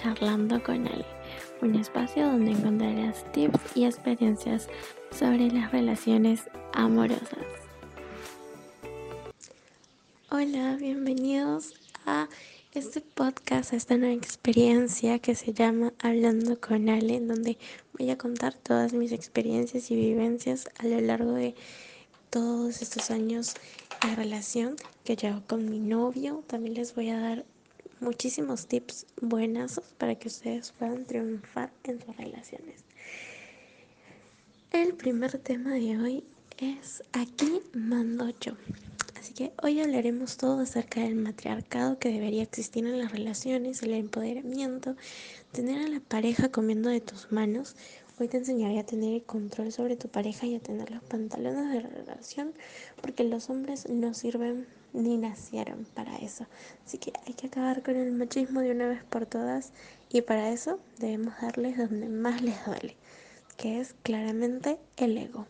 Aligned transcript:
Charlando 0.00 0.62
con 0.62 0.86
Ale, 0.86 1.04
un 1.60 1.74
espacio 1.74 2.24
donde 2.24 2.52
encontrarás 2.52 3.30
tips 3.32 3.76
y 3.76 3.84
experiencias 3.84 4.66
sobre 5.10 5.50
las 5.50 5.70
relaciones 5.72 6.44
amorosas. 6.72 7.44
Hola, 10.30 10.76
bienvenidos 10.76 11.74
a 12.06 12.30
este 12.72 13.02
podcast, 13.02 13.74
a 13.74 13.76
esta 13.76 13.98
nueva 13.98 14.14
experiencia 14.14 15.18
que 15.18 15.34
se 15.34 15.52
llama 15.52 15.92
Hablando 15.98 16.58
con 16.58 16.88
Ale, 16.88 17.16
en 17.16 17.28
donde 17.28 17.58
voy 17.98 18.08
a 18.08 18.16
contar 18.16 18.54
todas 18.54 18.94
mis 18.94 19.12
experiencias 19.12 19.90
y 19.90 19.96
vivencias 19.96 20.70
a 20.78 20.86
lo 20.86 20.98
largo 21.02 21.34
de 21.34 21.54
todos 22.30 22.80
estos 22.80 23.10
años 23.10 23.52
de 24.02 24.16
relación 24.16 24.76
que 25.04 25.16
llevo 25.16 25.42
con 25.46 25.68
mi 25.68 25.78
novio. 25.78 26.42
También 26.46 26.76
les 26.76 26.94
voy 26.94 27.10
a 27.10 27.20
dar 27.20 27.44
muchísimos 28.00 28.66
tips 28.66 29.06
buenos 29.20 29.80
para 29.98 30.14
que 30.14 30.28
ustedes 30.28 30.72
puedan 30.72 31.04
triunfar 31.04 31.70
en 31.84 32.00
sus 32.00 32.16
relaciones. 32.16 32.84
El 34.72 34.94
primer 34.94 35.38
tema 35.38 35.70
de 35.74 35.98
hoy 35.98 36.24
es 36.58 37.02
aquí 37.12 37.60
mando 37.74 38.30
yo. 38.40 38.52
Así 39.18 39.34
que 39.34 39.52
hoy 39.62 39.80
hablaremos 39.80 40.36
todo 40.36 40.60
acerca 40.60 41.00
del 41.00 41.14
matriarcado 41.14 41.98
que 41.98 42.10
debería 42.10 42.42
existir 42.42 42.86
en 42.86 42.98
las 42.98 43.12
relaciones, 43.12 43.82
el 43.82 43.94
empoderamiento, 43.94 44.96
tener 45.52 45.84
a 45.84 45.88
la 45.88 46.00
pareja 46.00 46.50
comiendo 46.50 46.88
de 46.88 47.00
tus 47.00 47.30
manos. 47.30 47.76
Hoy 48.20 48.28
te 48.28 48.36
enseñaré 48.36 48.78
a 48.78 48.84
tener 48.84 49.14
el 49.14 49.22
control 49.22 49.72
sobre 49.72 49.96
tu 49.96 50.08
pareja 50.08 50.44
y 50.44 50.54
a 50.54 50.60
tener 50.60 50.90
los 50.90 51.02
pantalones 51.02 51.72
de 51.72 51.80
relación, 51.80 52.52
porque 53.00 53.24
los 53.24 53.48
hombres 53.48 53.88
no 53.88 54.12
sirven 54.12 54.66
ni 54.92 55.16
nacieron 55.16 55.86
para 55.94 56.18
eso. 56.18 56.44
Así 56.84 56.98
que 56.98 57.14
hay 57.26 57.32
que 57.32 57.46
acabar 57.46 57.82
con 57.82 57.96
el 57.96 58.12
machismo 58.12 58.60
de 58.60 58.72
una 58.72 58.88
vez 58.88 59.02
por 59.04 59.24
todas 59.24 59.72
y 60.10 60.20
para 60.20 60.50
eso 60.50 60.80
debemos 60.98 61.32
darles 61.40 61.78
donde 61.78 62.10
más 62.10 62.42
les 62.42 62.62
duele, 62.66 62.94
que 63.56 63.80
es 63.80 63.94
claramente 64.02 64.78
el 64.98 65.16
ego. 65.16 65.46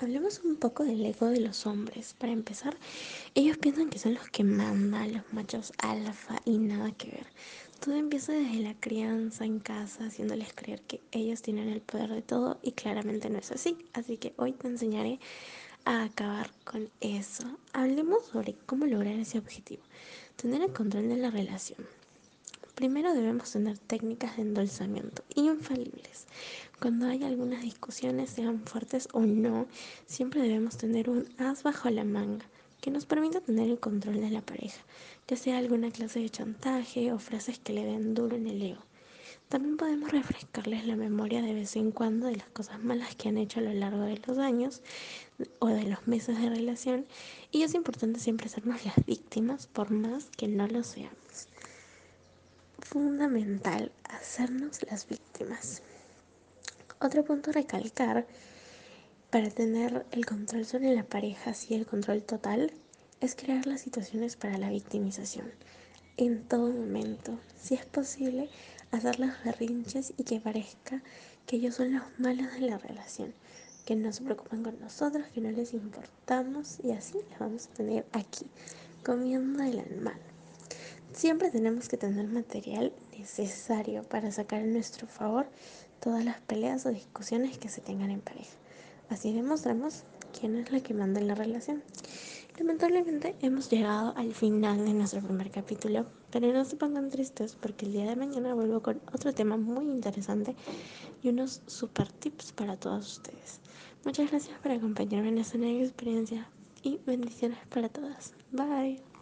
Hablemos 0.00 0.42
un 0.44 0.54
poco 0.54 0.84
del 0.84 1.04
ego 1.04 1.26
de 1.26 1.40
los 1.40 1.66
hombres. 1.66 2.14
Para 2.16 2.32
empezar, 2.32 2.76
ellos 3.34 3.58
piensan 3.58 3.90
que 3.90 3.98
son 3.98 4.14
los 4.14 4.30
que 4.30 4.44
mandan, 4.44 5.12
los 5.12 5.32
machos 5.32 5.72
alfa 5.78 6.40
y 6.44 6.58
nada 6.58 6.92
que 6.92 7.10
ver. 7.10 7.26
Todo 7.80 7.96
empieza 7.96 8.32
desde 8.32 8.60
la 8.60 8.74
crianza 8.74 9.44
en 9.44 9.58
casa, 9.58 10.06
haciéndoles 10.06 10.52
creer 10.54 10.82
que 10.82 11.00
ellos 11.10 11.42
tienen 11.42 11.68
el 11.68 11.80
poder 11.80 12.10
de 12.10 12.22
todo 12.22 12.60
y 12.62 12.72
claramente 12.72 13.28
no 13.28 13.38
es 13.38 13.50
así. 13.50 13.76
Así 13.92 14.18
que 14.18 14.34
hoy 14.36 14.52
te 14.52 14.68
enseñaré 14.68 15.18
a 15.84 16.04
acabar 16.04 16.52
con 16.62 16.88
eso. 17.00 17.58
Hablemos 17.72 18.24
sobre 18.26 18.54
cómo 18.66 18.86
lograr 18.86 19.14
ese 19.14 19.38
objetivo. 19.38 19.82
Tener 20.36 20.62
el 20.62 20.72
control 20.72 21.08
de 21.08 21.16
la 21.16 21.32
relación. 21.32 21.84
Primero 22.78 23.12
debemos 23.12 23.50
tener 23.50 23.76
técnicas 23.76 24.36
de 24.36 24.42
endulzamiento 24.42 25.24
infalibles. 25.34 26.28
Cuando 26.80 27.08
hay 27.08 27.24
algunas 27.24 27.62
discusiones, 27.62 28.30
sean 28.30 28.64
fuertes 28.64 29.08
o 29.12 29.22
no, 29.22 29.66
siempre 30.06 30.42
debemos 30.42 30.76
tener 30.76 31.10
un 31.10 31.26
as 31.38 31.64
bajo 31.64 31.90
la 31.90 32.04
manga 32.04 32.46
que 32.80 32.92
nos 32.92 33.04
permita 33.04 33.40
tener 33.40 33.68
el 33.68 33.80
control 33.80 34.20
de 34.20 34.30
la 34.30 34.42
pareja, 34.42 34.80
ya 35.26 35.36
sea 35.36 35.58
alguna 35.58 35.90
clase 35.90 36.20
de 36.20 36.30
chantaje 36.30 37.12
o 37.12 37.18
frases 37.18 37.58
que 37.58 37.72
le 37.72 37.84
den 37.84 38.14
duro 38.14 38.36
en 38.36 38.46
el 38.46 38.62
ego. 38.62 38.84
También 39.48 39.76
podemos 39.76 40.12
refrescarles 40.12 40.86
la 40.86 40.94
memoria 40.94 41.42
de 41.42 41.54
vez 41.54 41.74
en 41.74 41.90
cuando 41.90 42.28
de 42.28 42.36
las 42.36 42.48
cosas 42.50 42.78
malas 42.84 43.16
que 43.16 43.28
han 43.28 43.38
hecho 43.38 43.58
a 43.58 43.64
lo 43.64 43.72
largo 43.72 44.02
de 44.02 44.22
los 44.24 44.38
años 44.38 44.82
o 45.58 45.66
de 45.66 45.82
los 45.82 46.06
meses 46.06 46.40
de 46.40 46.48
relación 46.48 47.06
y 47.50 47.62
es 47.62 47.74
importante 47.74 48.20
siempre 48.20 48.46
hacernos 48.46 48.84
las 48.84 49.04
víctimas 49.04 49.66
por 49.66 49.90
más 49.90 50.30
que 50.36 50.46
no 50.46 50.68
lo 50.68 50.84
seamos 50.84 51.48
fundamental 52.88 53.92
hacernos 54.04 54.82
las 54.90 55.06
víctimas. 55.06 55.82
Otro 57.00 57.22
punto 57.22 57.50
a 57.50 57.52
recalcar 57.52 58.26
para 59.30 59.50
tener 59.50 60.06
el 60.10 60.24
control 60.24 60.64
sobre 60.64 60.94
la 60.94 61.02
pareja, 61.02 61.52
sí, 61.52 61.74
el 61.74 61.84
control 61.86 62.22
total, 62.22 62.72
es 63.20 63.34
crear 63.34 63.66
las 63.66 63.82
situaciones 63.82 64.36
para 64.36 64.56
la 64.56 64.70
victimización. 64.70 65.52
En 66.16 66.42
todo 66.48 66.70
momento, 66.70 67.38
si 67.60 67.74
es 67.74 67.84
posible, 67.84 68.48
hacer 68.90 69.20
las 69.20 69.44
berrinches 69.44 70.14
y 70.16 70.24
que 70.24 70.40
parezca 70.40 71.02
que 71.46 71.56
ellos 71.56 71.74
son 71.74 71.92
los 71.92 72.04
malos 72.16 72.50
de 72.54 72.60
la 72.60 72.78
relación, 72.78 73.34
que 73.84 73.96
no 73.96 74.10
se 74.14 74.22
preocupan 74.22 74.62
con 74.62 74.80
nosotros, 74.80 75.26
que 75.34 75.42
no 75.42 75.50
les 75.50 75.74
importamos 75.74 76.78
y 76.82 76.92
así 76.92 77.18
les 77.28 77.38
vamos 77.38 77.66
a 77.66 77.74
tener 77.74 78.06
aquí, 78.12 78.46
comiendo 79.04 79.62
el 79.62 80.00
mal. 80.00 80.18
Siempre 81.18 81.50
tenemos 81.50 81.88
que 81.88 81.96
tener 81.96 82.28
material 82.28 82.92
necesario 83.18 84.04
para 84.04 84.30
sacar 84.30 84.60
en 84.60 84.72
nuestro 84.72 85.08
favor 85.08 85.48
todas 85.98 86.24
las 86.24 86.40
peleas 86.42 86.86
o 86.86 86.90
discusiones 86.90 87.58
que 87.58 87.68
se 87.68 87.80
tengan 87.80 88.12
en 88.12 88.20
pareja. 88.20 88.52
Así 89.10 89.32
demostramos 89.32 90.04
quién 90.38 90.54
es 90.54 90.70
la 90.70 90.78
que 90.78 90.94
manda 90.94 91.18
en 91.18 91.26
la 91.26 91.34
relación. 91.34 91.82
Lamentablemente 92.56 93.34
hemos 93.42 93.68
llegado 93.68 94.16
al 94.16 94.32
final 94.32 94.84
de 94.84 94.94
nuestro 94.94 95.20
primer 95.20 95.50
capítulo, 95.50 96.06
pero 96.30 96.52
no 96.52 96.64
se 96.64 96.76
pongan 96.76 97.10
tristes 97.10 97.56
porque 97.60 97.86
el 97.86 97.94
día 97.94 98.08
de 98.08 98.14
mañana 98.14 98.54
vuelvo 98.54 98.80
con 98.80 99.00
otro 99.12 99.34
tema 99.34 99.56
muy 99.56 99.86
interesante 99.86 100.54
y 101.20 101.30
unos 101.30 101.62
super 101.66 102.12
tips 102.12 102.52
para 102.52 102.76
todos 102.76 103.18
ustedes. 103.18 103.58
Muchas 104.04 104.30
gracias 104.30 104.56
por 104.60 104.70
acompañarme 104.70 105.30
en 105.30 105.38
esta 105.38 105.58
nueva 105.58 105.82
experiencia 105.82 106.48
y 106.84 107.00
bendiciones 107.04 107.58
para 107.70 107.88
todas. 107.88 108.34
Bye. 108.52 109.17